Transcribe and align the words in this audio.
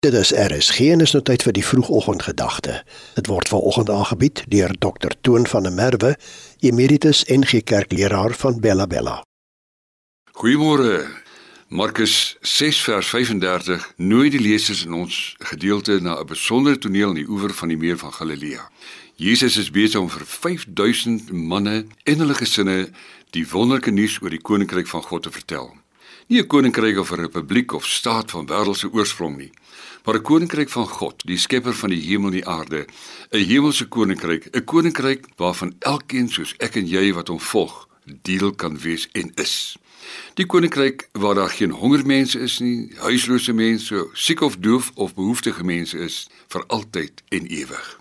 Dit 0.00 0.12
is 0.12 0.30
RSG 0.30 0.78
en 0.78 1.00
is 1.00 1.10
nou 1.10 1.20
tyd 1.26 1.42
vir 1.42 1.54
die 1.56 1.64
vroegoggendgedagte. 1.66 2.74
Dit 3.16 3.26
word 3.26 3.48
vanoggend 3.50 3.88
aangebied 3.90 4.44
deur 4.46 4.70
Dr 4.78 5.10
Toon 5.26 5.46
van 5.50 5.64
der 5.66 5.72
Merwe, 5.74 6.12
emeritus 6.62 7.24
NG 7.26 7.64
Kerkleraar 7.66 8.36
van 8.38 8.60
Bella 8.62 8.86
Bella. 8.86 9.16
Goeiemôre. 10.38 11.00
Markus 11.68 12.36
6 12.40 12.78
vers 12.86 13.10
35 13.10 13.88
nooi 13.96 14.30
die 14.30 14.40
lesers 14.40 14.84
in 14.86 14.94
ons 14.94 15.34
gedeelte 15.50 15.98
na 16.00 16.14
'n 16.20 16.30
besondere 16.30 16.78
toneel 16.78 17.08
aan 17.08 17.18
die 17.18 17.28
oewer 17.28 17.54
van 17.54 17.68
die 17.68 17.76
meer 17.76 17.98
van 17.98 18.12
Galilea. 18.12 18.70
Jesus 19.16 19.56
is 19.56 19.70
besig 19.70 20.00
om 20.00 20.10
vir 20.10 20.26
5000 20.26 21.32
manne 21.32 21.86
en 22.04 22.18
hulle 22.18 22.34
gesinne 22.34 22.88
die 23.30 23.48
wonderlike 23.50 23.90
nuus 23.90 24.22
oor 24.22 24.30
die 24.30 24.42
koninkryk 24.42 24.86
van 24.86 25.02
God 25.02 25.22
te 25.22 25.30
vertel. 25.30 25.74
Nie 26.28 26.42
'n 26.42 26.46
koninkryk 26.46 26.98
of 26.98 27.10
'n 27.12 27.20
republiek 27.20 27.72
of 27.72 27.86
staat 27.86 28.30
van 28.30 28.46
wêreldse 28.46 28.92
oorsprong 28.92 29.36
nie, 29.36 29.50
maar 30.04 30.14
'n 30.14 30.22
koninkryk 30.22 30.68
van 30.68 30.88
God, 30.88 31.22
die 31.26 31.38
skepper 31.38 31.74
van 31.74 31.90
die 31.90 32.00
hemel 32.00 32.26
en 32.26 32.32
die 32.32 32.46
aarde, 32.46 32.86
'n 33.30 33.44
hemelse 33.44 33.88
koninkryk, 33.88 34.48
'n 34.52 34.64
koninkryk 34.64 35.26
waarvan 35.36 35.74
elkeen 35.78 36.28
soos 36.28 36.54
ek 36.58 36.76
en 36.76 36.86
jy 36.86 37.12
wat 37.12 37.28
hom 37.28 37.40
volg, 37.40 37.88
deel 38.22 38.52
kan 38.52 38.78
wees 38.78 39.08
en 39.12 39.32
is. 39.34 39.76
Die 40.34 40.46
koninkryk 40.46 41.08
waar 41.12 41.34
daar 41.34 41.50
geen 41.50 41.70
hongermense 41.70 42.38
is 42.38 42.58
nie, 42.58 42.92
huislose 42.96 43.52
mense, 43.52 44.08
siek 44.12 44.40
of 44.40 44.56
doof 44.56 44.90
of 44.94 45.14
behoeftige 45.14 45.64
mense 45.64 45.98
is 45.98 46.28
vir 46.48 46.64
altyd 46.66 47.22
en 47.28 47.46
ewig. 47.46 48.00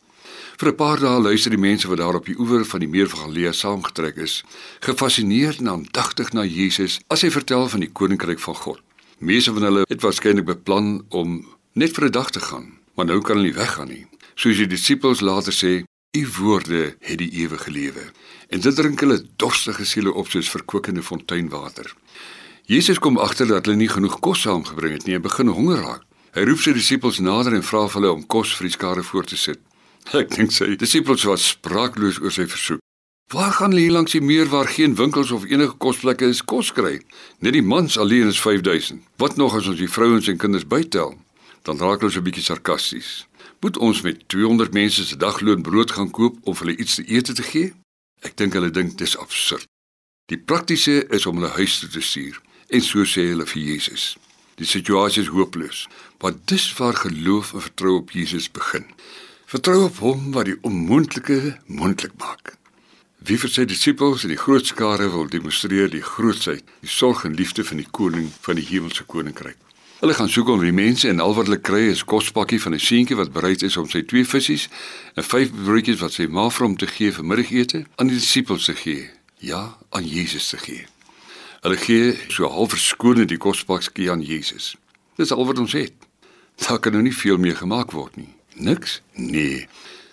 Vir 0.57 0.71
'n 0.71 0.75
paar 0.75 0.99
dae 0.99 1.21
luister 1.21 1.51
die 1.53 1.59
mense 1.59 1.87
wat 1.87 1.99
daar 2.01 2.15
op 2.17 2.25
die 2.25 2.39
oewer 2.39 2.65
van 2.65 2.79
die 2.79 2.89
meer 2.89 3.07
van 3.09 3.19
Galilea 3.19 3.51
saamgetrek 3.51 4.15
is, 4.15 4.43
gefassineerd 4.79 5.59
en 5.59 5.69
aandagtig 5.69 6.33
na 6.33 6.43
Jesus 6.43 6.99
as 7.13 7.21
hy 7.21 7.29
vertel 7.29 7.69
van 7.69 7.79
die 7.79 7.91
koninkryk 7.91 8.39
van 8.39 8.55
God. 8.55 8.79
Meeste 9.19 9.53
van 9.53 9.61
hulle 9.61 9.83
het 9.85 10.01
waarskynlik 10.01 10.45
beplan 10.45 11.05
om 11.09 11.45
net 11.73 11.93
vir 11.93 12.05
'n 12.05 12.11
dag 12.11 12.29
te 12.31 12.39
gaan, 12.39 12.73
maar 12.95 13.05
nou 13.05 13.21
kan 13.21 13.35
hulle 13.37 13.47
nie 13.47 13.53
weggaan 13.53 13.87
nie. 13.87 14.07
Soos 14.35 14.57
die 14.57 14.67
disippels 14.67 15.21
later 15.21 15.53
sê, 15.53 15.85
"U 16.17 16.27
woorde 16.39 16.95
het 16.99 17.17
die 17.17 17.31
ewige 17.31 17.71
lewe." 17.71 18.11
En 18.49 18.59
dit 18.59 18.75
drink 18.75 18.99
hulle 18.99 19.25
dorstige 19.35 19.85
siele 19.85 20.13
op 20.13 20.29
soos 20.29 20.49
verkwikkende 20.49 21.03
fonteinwater. 21.03 21.93
Jesus 22.65 22.99
kom 22.99 23.17
agter 23.17 23.47
dat 23.47 23.65
hulle 23.65 23.77
nie 23.77 23.89
genoeg 23.89 24.19
kos 24.19 24.41
saamgebring 24.41 24.93
het 24.93 25.05
nie 25.05 25.15
en 25.15 25.21
begin 25.21 25.47
honger 25.47 25.77
raak. 25.77 26.03
Hy 26.33 26.41
roep 26.43 26.59
sy 26.59 26.73
disippels 26.73 27.19
nader 27.19 27.53
en 27.53 27.63
vra 27.63 27.87
hulle 27.87 28.11
om 28.11 28.25
kos 28.25 28.55
vir 28.55 28.63
die 28.67 28.73
skare 28.73 29.03
voor 29.03 29.23
te 29.23 29.37
sit. 29.37 29.66
Ek 30.19 30.29
dink 30.31 30.53
sy 30.55 30.75
disippels 30.79 31.25
was 31.27 31.49
spraakloos 31.57 32.21
oor 32.23 32.31
sy 32.31 32.45
versoek. 32.47 32.79
Waar 33.33 33.51
gaan 33.57 33.73
hulle 33.75 33.91
langs 33.91 34.13
die 34.15 34.23
meer 34.23 34.47
waar 34.47 34.69
geen 34.71 34.93
winkels 34.95 35.33
of 35.35 35.43
enige 35.51 35.75
kosplekke 35.83 36.29
is 36.31 36.39
kos 36.47 36.69
kry? 36.71 37.01
Net 37.43 37.57
die 37.57 37.63
mans 37.65 37.97
alleen 37.99 38.31
is 38.31 38.39
5000. 38.39 39.01
Wat 39.19 39.35
nog 39.35 39.57
as 39.57 39.67
ons 39.67 39.81
die 39.81 39.91
vrouens 39.91 40.29
en 40.31 40.39
kinders 40.39 40.63
bytel? 40.63 41.17
Dan 41.67 41.81
raak 41.83 41.99
hulle 41.99 42.13
so 42.13 42.23
'n 42.23 42.27
bietjie 42.27 42.45
sarkasties. 42.47 43.27
Moet 43.59 43.77
ons 43.77 44.01
met 44.01 44.23
200 44.29 44.71
mense 44.71 45.03
se 45.03 45.17
dagloon 45.17 45.61
brood 45.61 45.91
gaan 45.91 46.11
koop 46.11 46.37
om 46.43 46.55
hulle 46.55 46.77
iets 46.77 46.95
te 46.95 47.03
eet 47.11 47.35
te 47.35 47.43
gee? 47.43 47.73
Ek 48.23 48.37
dink 48.37 48.53
hulle 48.53 48.71
dink 48.71 48.97
dis 48.97 49.17
absurd. 49.17 49.67
Die 50.31 50.39
praktiese 50.39 51.07
is 51.09 51.25
om 51.25 51.35
hulle 51.35 51.51
huis 51.59 51.79
toe 51.79 51.89
te 51.89 52.01
stuur 52.01 52.41
en 52.67 52.81
so 52.81 53.03
sê 53.03 53.27
hulle 53.31 53.45
vir 53.45 53.61
Jesus. 53.61 54.15
Die 54.55 54.65
situasie 54.65 55.21
is 55.21 55.27
hopeloos, 55.27 55.87
maar 56.21 56.33
dis 56.45 56.73
waar 56.77 56.95
geloof 56.95 57.53
en 57.53 57.61
vertroue 57.61 57.99
op 57.99 58.11
Jesus 58.11 58.51
begin. 58.51 58.85
Vertrou 59.47 59.85
op 59.85 59.99
hom 60.03 60.31
wat 60.35 60.49
die 60.49 60.57
onmoontlike 60.67 61.55
moontlik 61.71 62.11
maak. 62.19 62.57
Wie 63.23 63.37
vir 63.39 63.51
sy 63.53 63.63
disippels 63.63 64.25
in 64.27 64.33
die 64.33 64.39
groot 64.41 64.67
skare 64.67 65.05
wil 65.13 65.29
demonstreer 65.31 65.87
die 65.87 66.01
grootsheid, 66.03 66.65
die 66.83 66.91
sorg 66.91 67.23
en 67.23 67.37
liefde 67.39 67.63
van 67.63 67.79
die 67.79 67.87
koning 67.95 68.25
van 68.43 68.59
die 68.59 68.65
hemelse 68.67 69.05
koninkryk. 69.07 69.55
Hulle 70.01 70.17
gaan 70.17 70.27
soek 70.27 70.51
onder 70.51 70.67
die 70.67 70.75
mense 70.75 71.07
en 71.07 71.23
al 71.23 71.37
wat 71.37 71.47
hulle 71.47 71.61
kry 71.63 71.85
is 71.93 72.03
kospakkie 72.03 72.59
van 72.59 72.75
'n 72.75 72.85
seentjie 72.89 73.15
wat 73.15 73.31
bereid 73.31 73.63
is 73.63 73.77
om 73.77 73.87
sy 73.87 74.03
twee 74.03 74.27
visse 74.27 74.67
en 75.15 75.23
vyf 75.23 75.55
broodjies 75.63 76.03
wat 76.03 76.19
sy 76.19 76.27
ma 76.27 76.49
vir 76.49 76.67
hom 76.67 76.75
te 76.75 76.87
gee 76.87 77.11
vir 77.11 77.25
middagete 77.25 77.85
aan 77.95 78.11
die 78.11 78.19
disippels 78.19 78.65
te 78.65 78.75
gee. 78.75 79.09
Ja, 79.39 79.77
aan 79.89 80.07
Jesus 80.07 80.49
te 80.49 80.57
gee. 80.57 80.85
Hulle 81.61 81.77
gee 81.77 82.19
so 82.27 82.49
half 82.49 82.75
verskone 82.75 83.25
die 83.25 83.39
kospakkie 83.39 84.11
aan 84.11 84.21
Jesus. 84.21 84.75
Dis 85.15 85.31
al 85.31 85.45
wat 85.45 85.59
ons 85.59 85.71
het. 85.71 85.93
Daar 86.67 86.79
kan 86.79 86.91
nou 86.91 87.03
nie 87.03 87.15
veel 87.15 87.37
meer 87.37 87.55
gemaak 87.55 87.91
word 87.91 88.15
nie. 88.17 88.36
Niks? 88.59 89.01
Nee. 89.13 89.67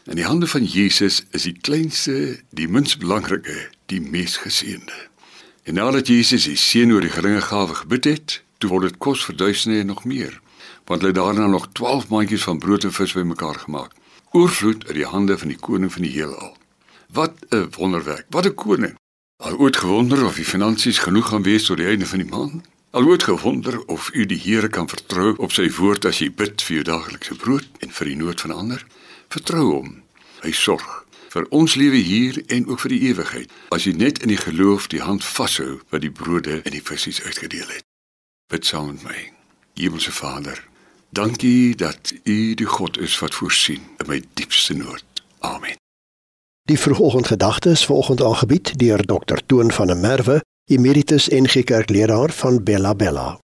In 0.04 0.16
die 0.16 0.24
hande 0.24 0.46
van 0.46 0.64
Jesus 0.64 1.24
is 1.30 1.42
die 1.42 1.56
kleinste, 1.60 2.40
die 2.50 2.68
minst 2.68 2.98
belangrike, 2.98 3.70
die 3.86 4.00
mees 4.00 4.36
geseënde. 4.36 4.96
En 5.64 5.74
nadat 5.74 6.10
Jesus 6.12 6.44
die 6.44 6.58
seën 6.60 6.92
oor 6.92 7.00
die 7.00 7.12
geringe 7.12 7.40
gawe 7.40 7.74
gebid 7.74 8.04
het, 8.04 8.34
toe 8.60 8.68
word 8.68 8.90
dit 8.90 8.98
kos 9.00 9.24
vir 9.24 9.38
duisende 9.40 9.80
en 9.80 9.88
nog 9.94 10.04
meer, 10.04 10.36
want 10.84 11.00
hulle 11.00 11.16
daarna 11.16 11.46
nog 11.48 11.70
12 11.72 12.10
mandjies 12.12 12.44
van 12.44 12.60
brood 12.60 12.84
en 12.84 12.92
vis 12.92 13.16
bymekaar 13.16 13.62
gemaak. 13.64 13.96
Oorvloed 14.36 14.84
uit 14.90 14.98
die 15.00 15.08
hande 15.08 15.38
van 15.38 15.48
die 15.48 15.60
koning 15.60 15.92
van 15.92 16.04
die 16.04 16.12
heelal. 16.12 16.52
Wat 17.08 17.32
'n 17.48 17.72
wonderwerk. 17.78 18.26
Wat 18.28 18.46
'n 18.46 18.54
koning. 18.54 18.98
Al 19.36 19.56
ooit 19.56 19.76
gewonder 19.76 20.24
of 20.24 20.36
die 20.36 20.44
finansies 20.44 20.98
genoeg 20.98 21.28
gaan 21.28 21.42
wees 21.42 21.64
tot 21.64 21.76
die 21.76 21.86
einde 21.86 22.06
van 22.06 22.18
die 22.18 22.28
maand? 22.28 22.64
Al 22.94 23.04
ooit 23.04 23.22
gewonder 23.22 23.84
of 23.84 24.10
u 24.12 24.26
die 24.26 24.40
Here 24.40 24.68
kan 24.68 24.88
vertrou 24.88 25.34
op 25.36 25.50
sy 25.52 25.64
woord 25.74 26.04
as 26.06 26.20
jy 26.22 26.28
bid 26.30 26.62
vir 26.62 26.76
jou 26.76 26.84
daaglikse 26.86 27.34
brood 27.34 27.80
en 27.82 27.90
vir 27.90 28.06
die 28.06 28.20
nood 28.20 28.44
van 28.44 28.54
ander? 28.54 28.84
Vertrou 29.34 29.64
hom. 29.72 29.88
Hy 30.44 30.52
sorg 30.54 30.84
vir 31.34 31.48
ons 31.50 31.74
lewe 31.74 31.98
hier 31.98 32.38
en 32.54 32.68
ook 32.70 32.84
vir 32.84 32.94
die 32.94 33.00
ewigheid. 33.08 33.50
As 33.74 33.88
jy 33.88 33.96
net 33.98 34.22
in 34.22 34.30
die 34.30 34.38
geloof 34.38 34.86
die 34.94 35.02
hand 35.02 35.26
vashou 35.26 35.80
wat 35.90 36.06
die 36.06 36.12
brode 36.20 36.60
en 36.62 36.70
die 36.70 36.84
visse 36.86 37.18
uitgedeel 37.26 37.66
het. 37.66 37.82
Bid 38.46 38.70
saam 38.70 38.92
met 38.92 39.02
my. 39.02 39.26
Hemelse 39.74 40.14
Vader, 40.14 40.62
dankie 41.10 41.74
dat 41.74 42.14
U 42.22 42.38
die 42.54 42.70
God 42.78 43.02
is 43.02 43.18
wat 43.18 43.34
voorsien 43.34 43.82
in 43.98 44.06
my 44.06 44.22
diepste 44.38 44.78
nood. 44.78 45.02
Amen. 45.42 45.74
Die 46.70 46.78
vroegoggendgedagte 46.78 47.74
is 47.74 47.86
vanoggend 47.90 48.22
aangebied 48.22 48.78
deur 48.78 49.02
Dr 49.02 49.42
Toon 49.46 49.74
van 49.74 49.90
der 49.90 49.98
Merwe 49.98 50.42
Emeritus 50.66 51.28
NG 51.28 51.64
Kerkleraar 51.64 52.30
van 52.32 52.64
Bella 52.64 52.94
Bella. 52.94 53.43